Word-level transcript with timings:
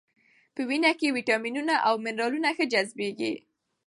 په 0.55 0.61
وینه 0.69 0.91
کې 0.99 1.13
ویټامینونه 1.17 1.75
او 1.87 1.93
منرالونه 2.03 2.49
ښه 2.57 2.65
جذبېږي. 2.73 3.33